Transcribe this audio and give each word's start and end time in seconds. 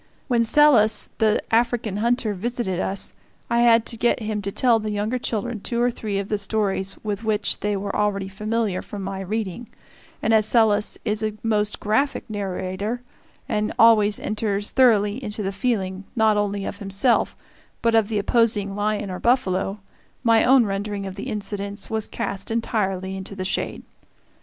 When 0.27 0.41
Selous, 0.43 1.09
the 1.19 1.39
African 1.53 1.97
hunter, 1.97 2.33
visited 2.33 2.79
us, 2.79 3.13
I 3.51 3.59
had 3.59 3.85
to 3.85 3.95
get 3.95 4.19
him 4.19 4.41
to 4.41 4.51
tell 4.51 4.79
to 4.79 4.83
the 4.83 4.89
younger 4.89 5.19
children 5.19 5.59
two 5.59 5.79
or 5.79 5.91
three 5.91 6.17
of 6.17 6.27
the 6.27 6.39
stories 6.39 6.97
with 7.03 7.23
which 7.23 7.59
they 7.59 7.77
were 7.77 7.95
already 7.95 8.27
familiar 8.27 8.81
from 8.81 9.03
my 9.03 9.19
reading; 9.21 9.69
and 10.19 10.33
as 10.33 10.47
Selous 10.47 10.97
is 11.05 11.21
a 11.21 11.35
most 11.43 11.79
graphic 11.79 12.27
narrator, 12.31 13.03
and 13.47 13.73
always 13.77 14.19
enters 14.19 14.71
thoroughly 14.71 15.23
into 15.23 15.43
the 15.43 15.51
feeling 15.51 16.05
not 16.15 16.35
only 16.35 16.65
of 16.65 16.77
himself 16.77 17.35
but 17.83 17.93
of 17.93 18.07
the 18.07 18.17
opposing 18.17 18.75
lion 18.75 19.11
or 19.11 19.19
buffalo, 19.19 19.81
my 20.23 20.43
own 20.43 20.65
rendering 20.65 21.05
of 21.05 21.13
the 21.15 21.29
incidents 21.29 21.91
was 21.91 22.07
cast 22.07 22.49
entirely 22.49 23.15
into 23.15 23.35
the 23.35 23.45
shade. 23.45 23.83